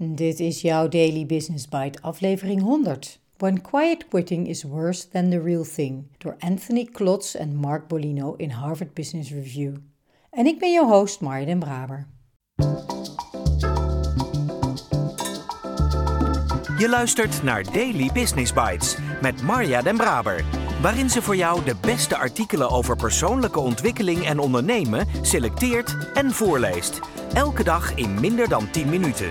[0.00, 3.18] Dit is jouw Daily Business Bite, aflevering 100.
[3.36, 8.34] When Quiet Quitting is Worse Than the Real Thing, door Anthony Klotz en Mark Bolino
[8.36, 9.74] in Harvard Business Review.
[10.30, 12.06] En ik ben jouw host, Marja den Braber.
[16.78, 20.44] Je luistert naar Daily Business Bites met Marja den Braber,
[20.82, 27.00] waarin ze voor jou de beste artikelen over persoonlijke ontwikkeling en ondernemen selecteert en voorleest.
[27.32, 29.30] Elke dag in minder dan 10 minuten.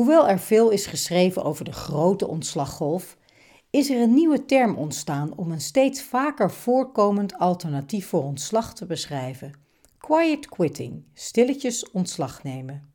[0.00, 3.16] Hoewel er veel is geschreven over de grote ontslaggolf,
[3.70, 8.86] is er een nieuwe term ontstaan om een steeds vaker voorkomend alternatief voor ontslag te
[8.86, 9.52] beschrijven:
[9.98, 12.92] quiet quitting, stilletjes ontslag nemen.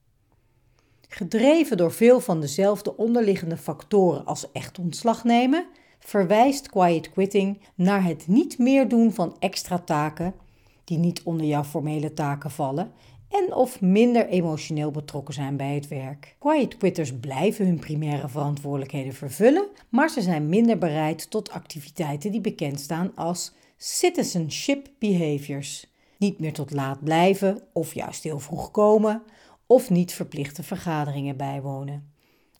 [1.07, 5.67] Gedreven door veel van dezelfde onderliggende factoren als echt ontslag nemen,
[5.99, 10.35] verwijst quiet quitting naar het niet meer doen van extra taken
[10.83, 12.91] die niet onder jouw formele taken vallen
[13.29, 16.35] en of minder emotioneel betrokken zijn bij het werk.
[16.39, 22.41] Quiet quitters blijven hun primaire verantwoordelijkheden vervullen, maar ze zijn minder bereid tot activiteiten die
[22.41, 25.93] bekend staan als citizenship behaviors.
[26.17, 29.23] Niet meer tot laat blijven of juist heel vroeg komen
[29.67, 32.13] of niet verplichte vergaderingen bijwonen.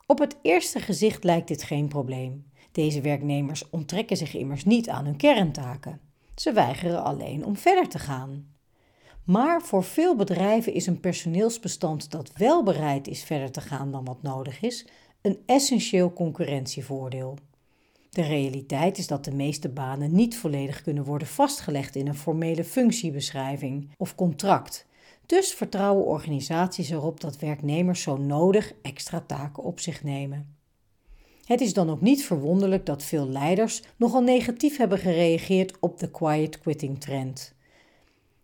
[0.08, 2.46] Op het eerste gezicht lijkt dit geen probleem.
[2.72, 6.00] Deze werknemers onttrekken zich immers niet aan hun kerntaken.
[6.36, 8.55] Ze weigeren alleen om verder te gaan.
[9.26, 14.06] Maar voor veel bedrijven is een personeelsbestand dat wel bereid is verder te gaan dan
[14.06, 14.86] wat nodig is,
[15.22, 17.38] een essentieel concurrentievoordeel.
[18.10, 22.64] De realiteit is dat de meeste banen niet volledig kunnen worden vastgelegd in een formele
[22.64, 24.86] functiebeschrijving of contract.
[25.26, 30.56] Dus vertrouwen organisaties erop dat werknemers zo nodig extra taken op zich nemen.
[31.46, 36.12] Het is dan ook niet verwonderlijk dat veel leiders nogal negatief hebben gereageerd op de
[36.12, 37.55] quiet quitting trend.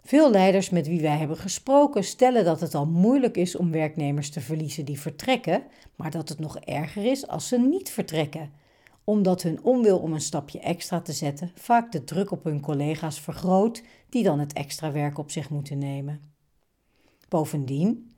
[0.04, 4.30] Veel leiders met wie wij hebben gesproken stellen dat het al moeilijk is om werknemers
[4.30, 5.64] te verliezen die vertrekken,
[5.96, 8.52] maar dat het nog erger is als ze niet vertrekken,
[9.04, 13.20] omdat hun onwil om een stapje extra te zetten vaak de druk op hun collega's
[13.20, 16.22] vergroot die dan het extra werk op zich moeten nemen.
[17.30, 18.11] Bovendien,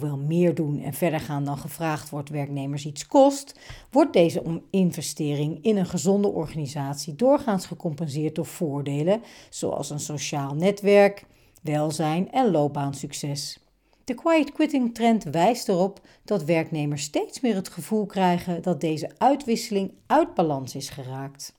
[0.00, 3.58] hoewel meer doen en verder gaan dan gevraagd wordt werknemers iets kost,
[3.90, 11.24] wordt deze investering in een gezonde organisatie doorgaans gecompenseerd door voordelen zoals een sociaal netwerk,
[11.62, 13.58] welzijn en loopbaansucces.
[14.04, 19.10] De quiet quitting trend wijst erop dat werknemers steeds meer het gevoel krijgen dat deze
[19.18, 21.54] uitwisseling uit balans is geraakt.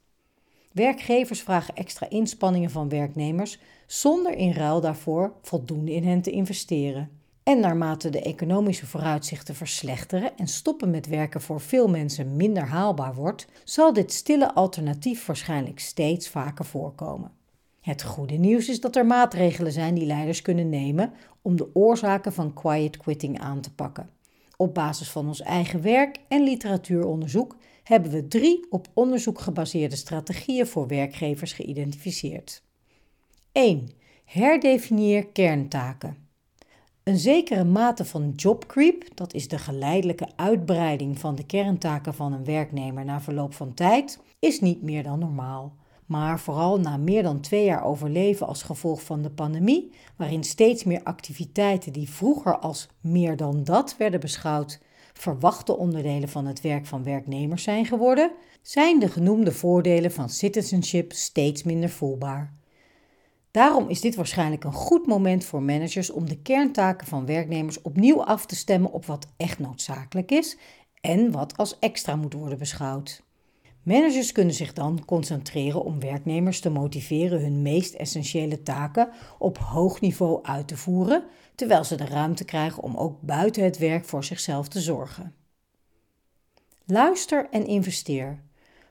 [0.72, 7.17] Werkgevers vragen extra inspanningen van werknemers zonder in ruil daarvoor voldoende in hen te investeren.
[7.48, 13.16] En naarmate de economische vooruitzichten verslechteren en stoppen met werken voor veel mensen minder haalbaar
[13.16, 17.32] wordt, zal dit stille alternatief waarschijnlijk steeds vaker voorkomen.
[17.82, 22.34] Het goede nieuws is dat er maatregelen zijn die leiders kunnen nemen om de oorzaken
[22.34, 24.10] van quiet quitting aan te pakken.
[24.58, 30.68] Op basis van ons eigen werk en literatuuronderzoek hebben we drie op onderzoek gebaseerde strategieën
[30.68, 32.64] voor werkgevers geïdentificeerd.
[33.52, 33.90] 1.
[34.26, 36.27] Herdefinieer kerntaken.
[37.08, 42.46] Een zekere mate van jobcreep, dat is de geleidelijke uitbreiding van de kerntaken van een
[42.46, 45.76] werknemer na verloop van tijd, is niet meer dan normaal.
[46.06, 50.84] Maar vooral na meer dan twee jaar overleven als gevolg van de pandemie, waarin steeds
[50.84, 54.80] meer activiteiten die vroeger als meer dan dat werden beschouwd,
[55.14, 58.32] verwachte onderdelen van het werk van werknemers zijn geworden,
[58.62, 62.57] zijn de genoemde voordelen van citizenship steeds minder voelbaar.
[63.58, 68.24] Daarom is dit waarschijnlijk een goed moment voor managers om de kerntaken van werknemers opnieuw
[68.24, 70.58] af te stemmen op wat echt noodzakelijk is
[71.02, 73.24] en wat als extra moet worden beschouwd.
[73.84, 79.10] Managers kunnen zich dan concentreren om werknemers te motiveren hun meest essentiële taken
[79.40, 81.24] op hoog niveau uit te voeren,
[81.56, 85.36] terwijl ze de ruimte krijgen om ook buiten het werk voor zichzelf te zorgen.
[86.86, 88.44] Luister en investeer.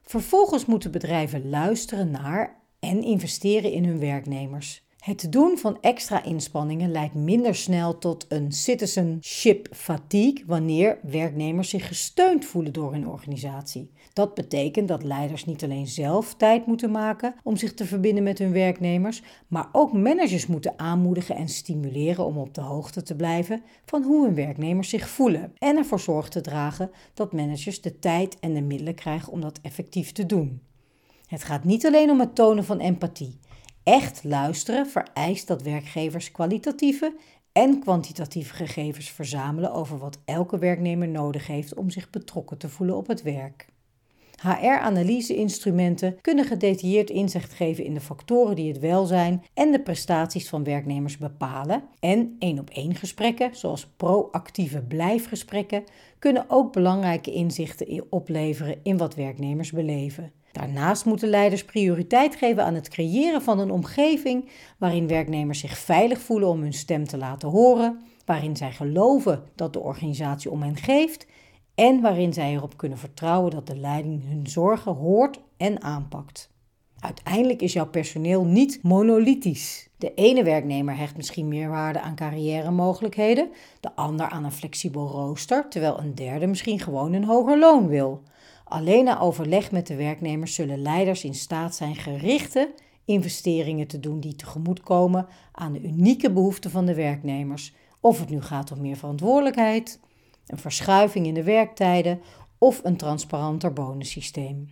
[0.02, 4.84] Vervolgens moeten bedrijven luisteren naar en investeren in hun werknemers.
[4.98, 11.86] Het doen van extra inspanningen leidt minder snel tot een citizenship fatigue wanneer werknemers zich
[11.86, 13.90] gesteund voelen door hun organisatie.
[14.12, 18.38] Dat betekent dat leiders niet alleen zelf tijd moeten maken om zich te verbinden met
[18.38, 23.62] hun werknemers, maar ook managers moeten aanmoedigen en stimuleren om op de hoogte te blijven
[23.84, 28.38] van hoe hun werknemers zich voelen en ervoor zorg te dragen dat managers de tijd
[28.40, 30.60] en de middelen krijgen om dat effectief te doen.
[31.26, 33.38] Het gaat niet alleen om het tonen van empathie.
[33.82, 37.14] Echt luisteren vereist dat werkgevers kwalitatieve
[37.52, 42.96] en kwantitatieve gegevens verzamelen over wat elke werknemer nodig heeft om zich betrokken te voelen
[42.96, 43.66] op het werk.
[44.40, 50.64] HR-analyse-instrumenten kunnen gedetailleerd inzicht geven in de factoren die het welzijn en de prestaties van
[50.64, 51.82] werknemers bepalen.
[52.00, 55.84] En één-op-één gesprekken, zoals proactieve blijfgesprekken,
[56.18, 60.32] kunnen ook belangrijke inzichten opleveren in wat werknemers beleven.
[60.56, 64.48] Daarnaast moeten leiders prioriteit geven aan het creëren van een omgeving
[64.78, 69.72] waarin werknemers zich veilig voelen om hun stem te laten horen, waarin zij geloven dat
[69.72, 71.26] de organisatie om hen geeft
[71.74, 76.50] en waarin zij erop kunnen vertrouwen dat de leiding hun zorgen hoort en aanpakt.
[77.00, 79.88] Uiteindelijk is jouw personeel niet monolithisch.
[79.98, 83.48] De ene werknemer hecht misschien meer waarde aan carrière-mogelijkheden,
[83.80, 88.22] de ander aan een flexibel rooster, terwijl een derde misschien gewoon een hoger loon wil.
[88.68, 92.74] Alleen na overleg met de werknemers zullen leiders in staat zijn gerichte
[93.04, 97.74] investeringen te doen die tegemoetkomen aan de unieke behoeften van de werknemers.
[98.00, 100.00] Of het nu gaat om meer verantwoordelijkheid,
[100.46, 102.20] een verschuiving in de werktijden
[102.58, 104.68] of een transparanter bonussysteem.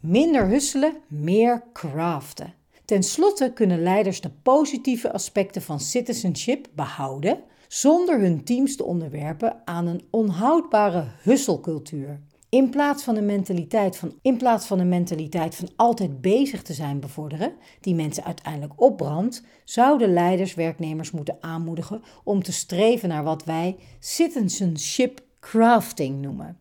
[0.00, 2.54] Minder husselen, meer craften.
[2.84, 9.62] Ten slotte kunnen leiders de positieve aspecten van citizenship behouden zonder hun teams te onderwerpen
[9.64, 12.20] aan een onhoudbare husselcultuur.
[12.54, 16.72] In plaats van een mentaliteit van, in plaats van een mentaliteit van altijd bezig te
[16.72, 23.24] zijn bevorderen, die mensen uiteindelijk opbrandt, zouden leiders werknemers moeten aanmoedigen om te streven naar
[23.24, 26.58] wat wij citizenship crafting noemen.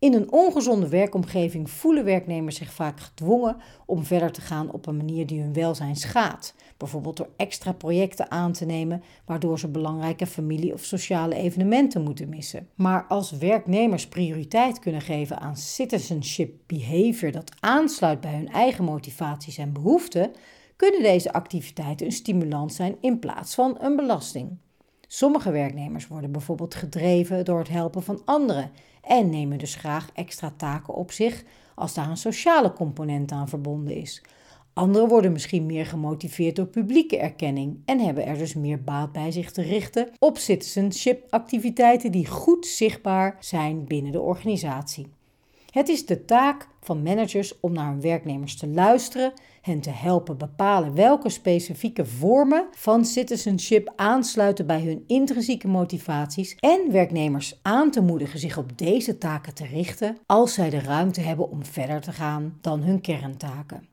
[0.00, 3.56] In een ongezonde werkomgeving voelen werknemers zich vaak gedwongen
[3.86, 6.54] om verder te gaan op een manier die hun welzijn schaadt.
[6.76, 12.28] Bijvoorbeeld door extra projecten aan te nemen, waardoor ze belangrijke familie- of sociale evenementen moeten
[12.28, 12.68] missen.
[12.74, 19.58] Maar als werknemers prioriteit kunnen geven aan citizenship behavior dat aansluit bij hun eigen motivaties
[19.58, 20.30] en behoeften,
[20.76, 24.58] kunnen deze activiteiten een stimulans zijn in plaats van een belasting.
[25.10, 28.70] Sommige werknemers worden bijvoorbeeld gedreven door het helpen van anderen
[29.02, 31.44] en nemen dus graag extra taken op zich
[31.74, 34.22] als daar een sociale component aan verbonden is.
[34.72, 39.30] Anderen worden misschien meer gemotiveerd door publieke erkenning en hebben er dus meer baat bij
[39.30, 45.06] zich te richten op citizenship activiteiten die goed zichtbaar zijn binnen de organisatie.
[45.68, 50.38] Het is de taak van managers om naar hun werknemers te luisteren, hen te helpen
[50.38, 58.00] bepalen welke specifieke vormen van citizenship aansluiten bij hun intrinsieke motivaties en werknemers aan te
[58.00, 62.12] moedigen zich op deze taken te richten als zij de ruimte hebben om verder te
[62.12, 63.88] gaan dan hun kerntaken.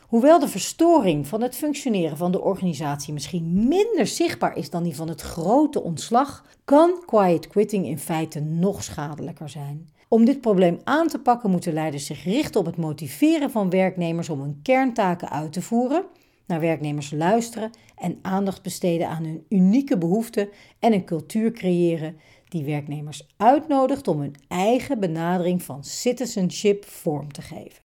[0.00, 4.96] Hoewel de verstoring van het functioneren van de organisatie misschien minder zichtbaar is dan die
[4.96, 9.88] van het grote ontslag, kan quiet quitting in feite nog schadelijker zijn.
[10.12, 14.28] Om dit probleem aan te pakken moeten leiders zich richten op het motiveren van werknemers
[14.28, 16.04] om hun kerntaken uit te voeren,
[16.46, 20.48] naar werknemers luisteren en aandacht besteden aan hun unieke behoeften
[20.78, 22.16] en een cultuur creëren
[22.48, 27.82] die werknemers uitnodigt om hun eigen benadering van citizenship vorm te geven.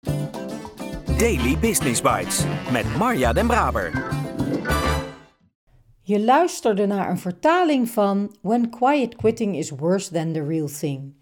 [1.18, 4.12] Daily Business Bites met Marja Den Braber.
[6.02, 11.14] Je luisterde naar een vertaling van When Quiet Quitting is Worse Than the Real Thing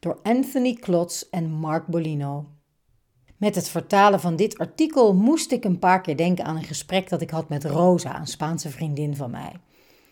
[0.00, 2.46] door Anthony Klotz en Mark Bolino.
[3.36, 7.08] Met het vertalen van dit artikel moest ik een paar keer denken aan een gesprek
[7.08, 9.52] dat ik had met Rosa, een Spaanse vriendin van mij.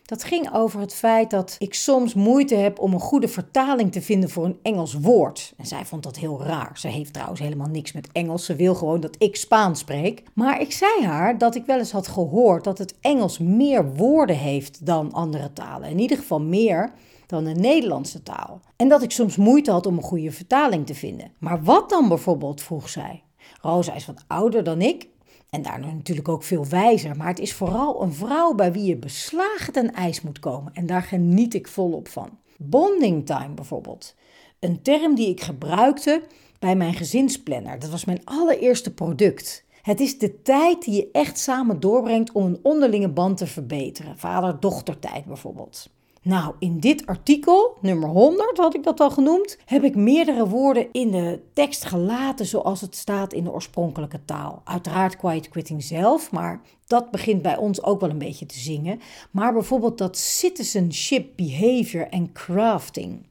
[0.02, 4.02] Dat ging over het feit dat ik soms moeite heb om een goede vertaling te
[4.02, 5.54] vinden voor een Engels woord.
[5.57, 6.78] En zij vond dat heel raar.
[6.78, 8.45] Ze heeft trouwens helemaal niks met Engels.
[8.45, 10.23] Ze wil gewoon dat ik Spaans spreek.
[10.35, 14.37] Maar ik zei haar dat ik wel eens had gehoord dat het Engels meer woorden
[14.37, 15.88] heeft dan andere talen.
[15.88, 16.92] In ieder geval meer
[17.28, 18.61] dan de Nederlandse taal.
[18.76, 21.32] En dat ik soms moeite had om een goede vertaling te vinden.
[21.38, 23.23] Maar wat dan bijvoorbeeld, vroeg zij.
[23.61, 25.08] Rosa is wat ouder dan ik
[25.50, 27.16] en daarna natuurlijk ook veel wijzer.
[27.16, 30.75] Maar het is vooral een vrouw bij wie je beslagen ten ijs moet komen.
[30.75, 32.38] En daar geniet ik volop van.
[32.56, 34.14] Bonding time bijvoorbeeld.
[34.58, 36.23] Een term die ik gebruikte
[36.58, 37.78] bij mijn gezinsplanner.
[37.78, 39.64] Dat was mijn allereerste product.
[39.82, 44.18] Het is de tijd die je echt samen doorbrengt om een onderlinge band te verbeteren.
[44.18, 45.90] Vader-dochtertijd bijvoorbeeld.
[46.22, 50.87] Nou, in dit artikel, nummer 100 had ik dat al genoemd, heb ik meerdere woorden
[50.92, 54.62] in de tekst gelaten zoals het staat in de oorspronkelijke taal.
[54.64, 59.00] Uiteraard quiet quitting zelf, maar dat begint bij ons ook wel een beetje te zingen.
[59.30, 63.27] Maar bijvoorbeeld dat citizenship behavior en crafting.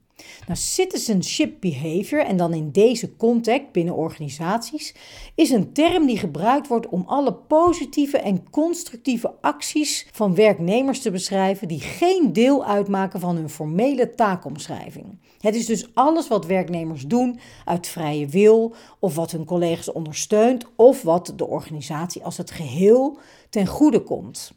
[0.47, 4.95] Nou, citizenship behavior, en dan in deze context binnen organisaties,
[5.36, 11.12] is een term die gebruikt wordt om alle positieve en constructieve acties van werknemers te
[11.12, 15.19] beschrijven die geen deel uitmaken van hun formele taakomschrijving.
[15.39, 20.65] Het is dus alles wat werknemers doen uit vrije wil, of wat hun collega's ondersteunt,
[20.75, 23.17] of wat de organisatie als het geheel
[23.50, 24.57] ten goede komt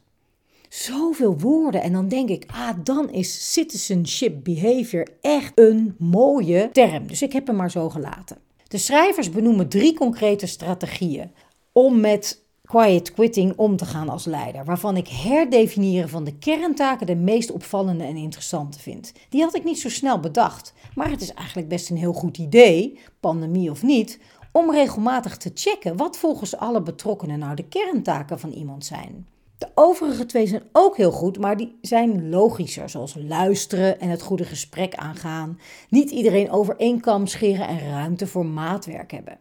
[0.73, 1.81] zoveel woorden.
[1.81, 7.07] En dan denk ik, ah, dan is citizenship behavior echt een mooie term.
[7.07, 8.37] Dus ik heb hem maar zo gelaten.
[8.67, 11.31] De schrijvers benoemen drie concrete strategieën
[11.71, 17.07] om met quiet quitting om te gaan als leider, waarvan ik herdefiniëren van de kerntaken
[17.07, 19.13] de meest opvallende en interessante vind.
[19.29, 22.37] Die had ik niet zo snel bedacht, maar het is eigenlijk best een heel goed
[22.37, 24.19] idee, pandemie of niet,
[24.51, 29.27] om regelmatig te checken wat volgens alle betrokkenen nou de kerntaken van iemand zijn.
[29.61, 34.21] De overige twee zijn ook heel goed, maar die zijn logischer, zoals luisteren en het
[34.21, 35.59] goede gesprek aangaan.
[35.89, 39.39] Niet iedereen over één scheren en ruimte voor maatwerk hebben.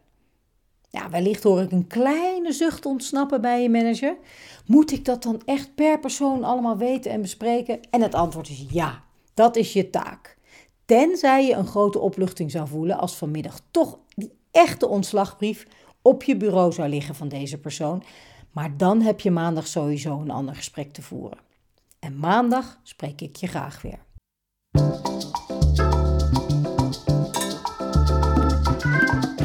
[0.91, 4.17] Ja, wellicht hoor ik een kleine zucht ontsnappen bij je manager.
[4.67, 7.81] Moet ik dat dan echt per persoon allemaal weten en bespreken?
[7.91, 9.03] En het antwoord is ja,
[9.35, 10.37] dat is je taak.
[10.85, 15.67] Tenzij je een grote opluchting zou voelen als vanmiddag toch die echte ontslagbrief
[16.03, 18.03] op je bureau zou liggen van deze persoon.
[18.51, 21.39] Maar dan heb je maandag sowieso een ander gesprek te voeren.
[21.99, 23.99] En maandag spreek ik je graag weer.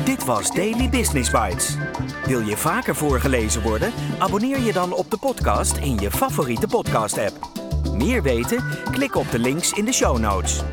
[0.05, 1.77] Dit was Daily Business Bites.
[2.25, 3.91] Wil je vaker voorgelezen worden?
[4.19, 7.63] Abonneer je dan op de podcast in je favoriete podcast-app.
[7.93, 8.63] Meer weten?
[8.91, 10.63] Klik op de links in de show notes.